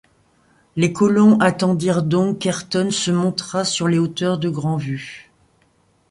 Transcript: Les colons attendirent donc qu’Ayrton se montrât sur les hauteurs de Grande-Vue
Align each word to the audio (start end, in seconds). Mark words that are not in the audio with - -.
Les 0.77 0.91
colons 0.93 1.39
attendirent 1.39 2.01
donc 2.01 2.39
qu’Ayrton 2.39 2.89
se 2.89 3.11
montrât 3.11 3.65
sur 3.65 3.87
les 3.87 3.99
hauteurs 3.99 4.39
de 4.39 4.49
Grande-Vue 4.49 5.31